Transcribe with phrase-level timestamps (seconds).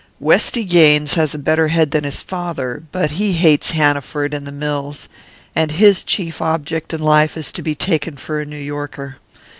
[0.19, 4.51] "Westy Gaines has a better head than his father; but he hates Hanaford and the
[4.51, 5.07] mills,
[5.55, 9.17] and his chief object in life is to be taken for a New Yorker.